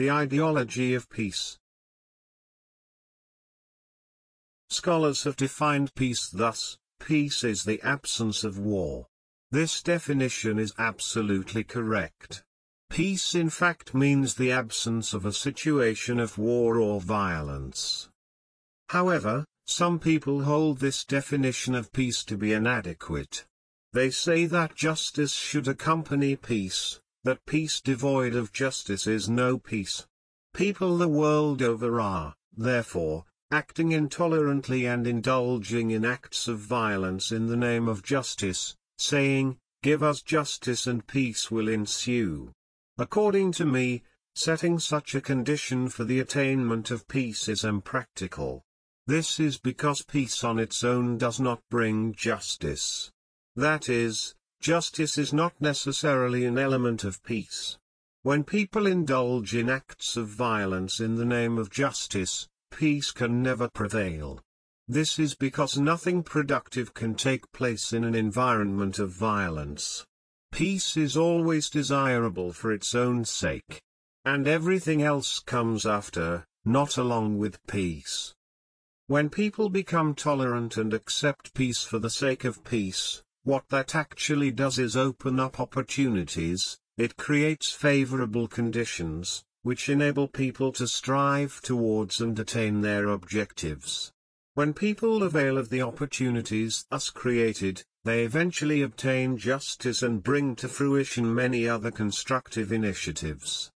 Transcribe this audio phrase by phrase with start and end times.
[0.00, 1.58] The ideology of peace.
[4.70, 6.62] Scholars have defined peace thus:
[7.08, 9.04] peace is the absence of war.
[9.58, 12.40] This definition is absolutely correct.
[12.98, 17.86] Peace in fact means the absence of a situation of war or violence.
[18.98, 19.36] However,
[19.78, 23.44] some people hold this definition of peace to be inadequate.
[23.92, 26.84] They say that justice should accompany peace,
[27.24, 30.06] that peace devoid of justice is no peace.
[30.54, 37.46] People the world over are, therefore, acting intolerantly and indulging in acts of violence in
[37.46, 42.52] the name of justice, saying, "Give us justice and peace will ensue."
[42.98, 44.02] According to me,
[44.34, 48.62] setting such a condition for the attainment of peace is impractical.
[49.06, 53.10] This is because peace on its own does not bring justice.
[53.54, 54.30] That is,
[54.62, 57.78] Justice is not necessarily an element of peace.
[58.22, 63.68] When people indulge in acts of violence in the name of justice, peace can never
[63.68, 64.38] prevail.
[64.86, 70.06] This is because nothing productive can take place in an environment of violence.
[70.52, 73.80] Peace is always desirable for its own sake.
[74.24, 78.32] And everything else comes after, not along with peace.
[79.08, 84.52] When people become tolerant and accept peace for the sake of peace, what that actually
[84.52, 92.20] does is open up opportunities, it creates favorable conditions, which enable people to strive towards
[92.20, 94.12] and attain their objectives.
[94.54, 100.68] When people avail of the opportunities thus created, they eventually obtain justice and bring to
[100.68, 103.70] fruition many other constructive initiatives.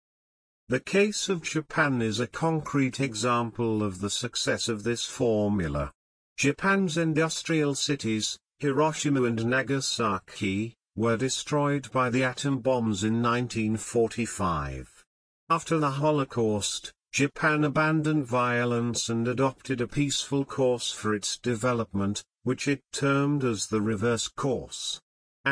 [0.67, 5.91] The case of Japan is a concrete example of the success of this formula.
[6.38, 8.33] Japan's industrial cities,
[8.66, 15.03] Hiroshima and Nagasaki, were destroyed by the atom bombs in 1945.
[15.52, 22.67] After the Holocaust, Japan abandoned violence and adopted a peaceful course for its development, which
[22.67, 24.99] it termed as the reverse course.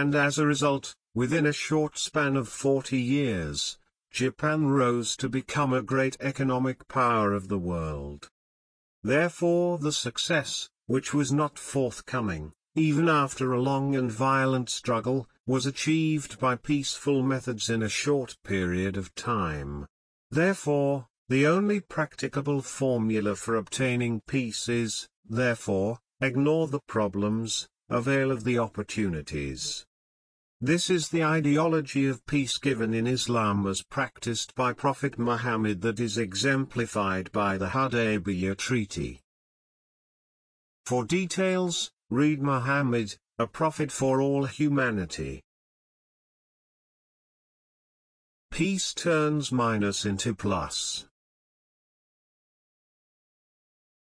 [0.02, 3.78] And as a result, within a short span of 40 years,
[4.10, 8.28] Japan rose to become a great economic power of the world.
[9.04, 15.66] Therefore the success, which was not forthcoming, even after a long and violent struggle, was
[15.66, 19.86] achieved by peaceful methods in a short period of time.
[20.32, 28.44] Therefore, the only practicable formula for obtaining peace is, therefore, ignore the problems, avail of
[28.44, 29.86] the opportunities.
[30.60, 36.00] This is the ideology of peace given in Islam as practiced by Prophet Muhammad that
[36.00, 39.20] is exemplified by the Hudaybiyah Treaty.
[40.86, 45.42] For details, Read Muhammad, a prophet for all humanity.
[48.52, 51.06] Peace turns minus into plus.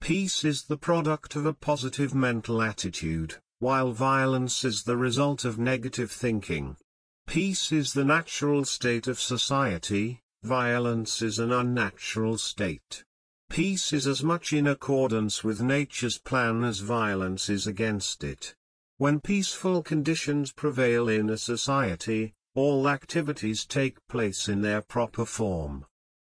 [0.00, 5.60] Peace is the product of a positive mental attitude, while violence is the result of
[5.60, 6.76] negative thinking.
[7.28, 13.02] Peace is the natural state of society, violence is an unnatural state.
[13.60, 18.52] Peace is as much in accordance with nature's plan as violence is against it.
[18.98, 25.84] When peaceful conditions prevail in a society, all activities take place in their proper form.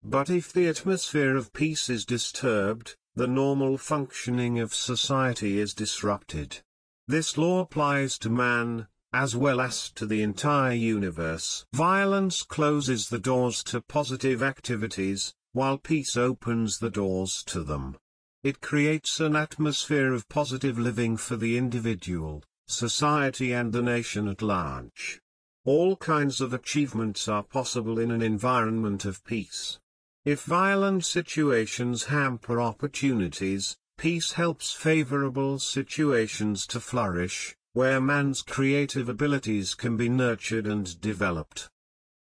[0.03, 6.59] But if the atmosphere of peace is disturbed, the normal functioning of society is disrupted.
[7.07, 11.65] This law applies to man, as well as to the entire universe.
[11.73, 17.97] Violence closes the doors to positive activities, while peace opens the doors to them.
[18.43, 24.41] It creates an atmosphere of positive living for the individual, society and the nation at
[24.41, 25.21] large.
[25.65, 29.79] All kinds of achievements are possible in an environment of peace.
[30.25, 39.75] If violent situations hamper opportunities, peace helps favorable situations to flourish, where man's creative abilities
[39.75, 41.69] can be nurtured and developed.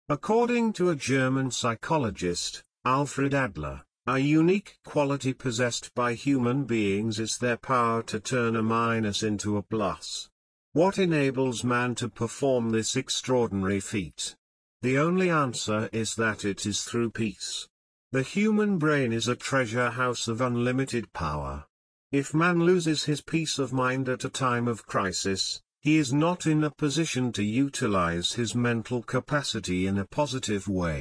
[0.07, 2.55] According to a German psychologist,
[2.87, 8.61] Alfred Adler, a unique quality possessed by human beings is their power to turn a
[8.63, 10.29] minus into a plus.
[10.71, 14.37] What enables man to perform this extraordinary feat?
[14.83, 17.67] The only answer is that it is through peace.
[18.13, 21.65] The human brain is a treasure house of unlimited power.
[22.13, 26.45] If man loses his peace of mind at a time of crisis, he is not
[26.45, 30.99] in a position to utilize his mental capacity in a positive way.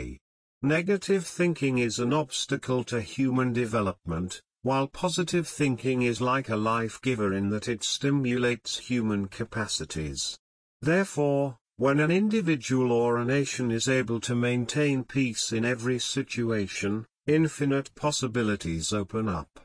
[0.63, 7.01] Negative thinking is an obstacle to human development, while positive thinking is like a life
[7.03, 10.39] giver in that it stimulates human capacities.
[10.81, 17.05] Therefore, when an individual or a nation is able to maintain peace in every situation,
[17.27, 19.61] infinite possibilities open up.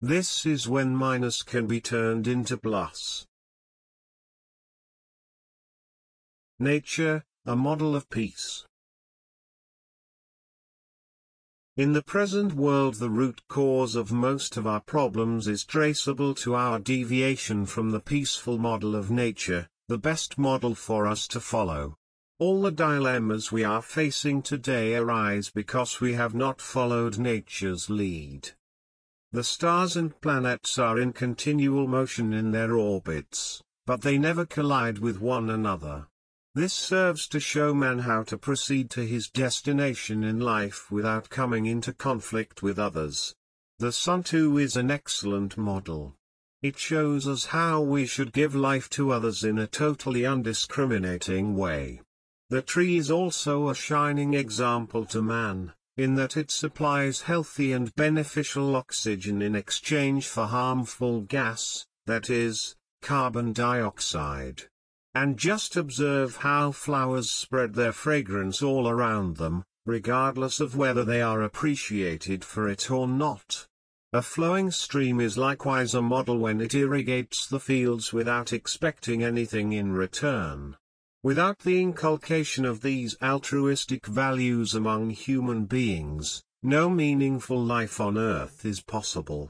[0.00, 3.26] This is when minus can be turned into plus.
[6.60, 8.62] Nature, a model of peace.
[11.76, 16.54] In the present world, the root cause of most of our problems is traceable to
[16.54, 21.94] our deviation from the peaceful model of nature, the best model for us to follow.
[22.38, 28.48] All the dilemmas we are facing today arise because we have not followed nature's lead.
[29.32, 35.00] The stars and planets are in continual motion in their orbits, but they never collide
[35.00, 36.04] with one another.
[36.56, 41.66] This serves to show man how to proceed to his destination in life without coming
[41.66, 43.34] into conflict with others.
[43.78, 46.14] The Sun Tzu is an excellent model.
[46.62, 52.00] It shows us how we should give life to others in a totally undiscriminating way.
[52.48, 57.94] The tree is also a shining example to man, in that it supplies healthy and
[57.96, 64.62] beneficial oxygen in exchange for harmful gas, that is, carbon dioxide.
[65.16, 71.22] And just observe how flowers spread their fragrance all around them, regardless of whether they
[71.22, 73.66] are appreciated for it or not.
[74.12, 79.72] A flowing stream is likewise a model when it irrigates the fields without expecting anything
[79.72, 80.76] in return.
[81.24, 88.66] Without the inculcation of these altruistic values among human beings, no meaningful life on earth
[88.66, 89.48] is possible.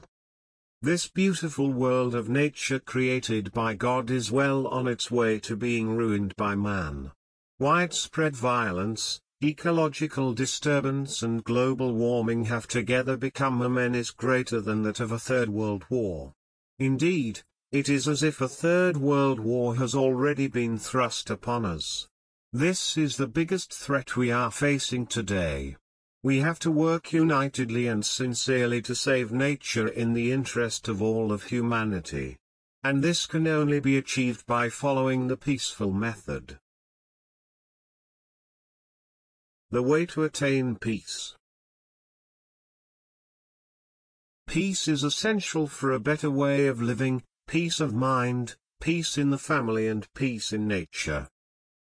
[0.83, 5.89] This beautiful world of nature created by God is well on its way to being
[5.89, 7.11] ruined by man.
[7.57, 14.99] Widespread violence, ecological disturbance and global warming have together become a menace greater than that
[14.99, 16.31] of a Third World War.
[16.77, 17.41] Indeed,
[17.71, 22.07] it is as if a Third World War has already been thrust upon us.
[22.53, 25.75] This is the biggest threat we are facing today.
[26.23, 31.31] We have to work unitedly and sincerely to save nature in the interest of all
[31.31, 32.37] of humanity.
[32.83, 36.57] And this can only be achieved by following the peaceful method.
[39.69, 41.35] The way to attain peace.
[44.47, 49.43] Peace is essential for a better way of living, peace of mind, peace in the
[49.51, 51.25] family and peace in nature.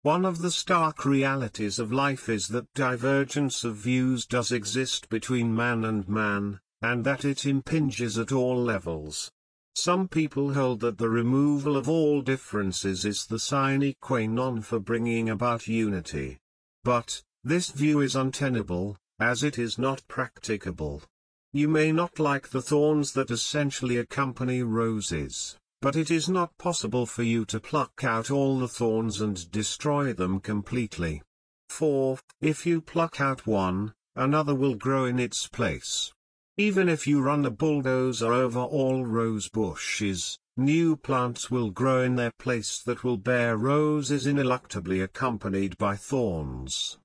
[0.08, 5.54] One of the stark realities of life is that divergence of views does exist between
[5.54, 9.30] man and man, and that it impinges at all levels.
[9.75, 14.80] Some people hold that the removal of all differences is the sine qua non for
[14.80, 16.40] bringing about unity.
[16.86, 21.04] But this view is untenable, as it is not practicable.
[21.52, 25.56] You may not like the thorns that essentially accompany roses.
[25.80, 30.12] But it is not possible for you to pluck out all the thorns and destroy
[30.12, 31.22] them completely.
[31.69, 36.12] For, if you pluck out one, another will grow in its place.
[36.58, 42.16] Even if you run a bulldozer over all rose bushes, new plants will grow in
[42.16, 46.98] their place that will bear roses ineluctably accompanied by thorns.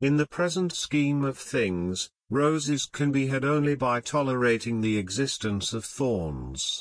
[0.00, 5.72] In the present scheme of things, roses can be had only by tolerating the existence
[5.72, 6.76] of thorns.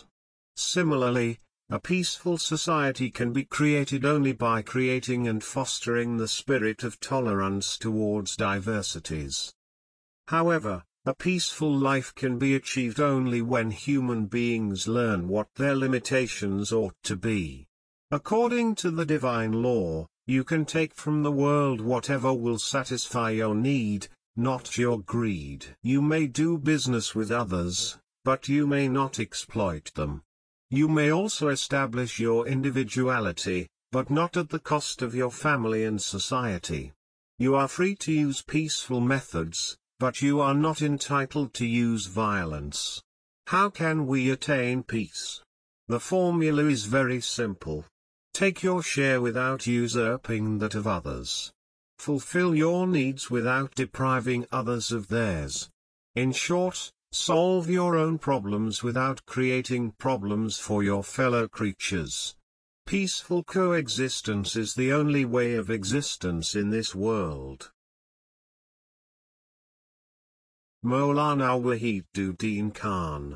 [0.63, 1.39] Similarly,
[1.77, 7.68] a peaceful society can be created only by creating and fostering the spirit of tolerance
[7.86, 9.38] towards diversities.
[10.27, 10.75] However,
[11.06, 17.00] a peaceful life can be achieved only when human beings learn what their limitations ought
[17.12, 17.65] to be.
[18.12, 23.55] According to the divine law, you can take from the world whatever will satisfy your
[23.55, 25.67] need, not your greed.
[25.84, 27.77] You may do business with others,
[28.25, 30.15] but you may not exploit them.
[30.69, 36.00] You may also establish your individuality, but not at the cost of your family and
[36.00, 36.93] society.
[37.39, 43.01] You are free to use peaceful methods, but you are not entitled to use violence.
[43.48, 45.41] How can we attain peace?
[45.88, 47.86] The formula is very simple.
[48.36, 51.51] Take your share without usurping that of others.
[51.98, 55.67] Fulfill your needs without depriving others of theirs.
[56.15, 56.79] In short,
[57.18, 63.42] solve your own problems without creating problems for your fellow peaceful
[63.78, 67.63] coexistence is the only way of existence in this world
[71.44, 71.72] Maulana
[72.60, 73.32] Wahiduddin Khan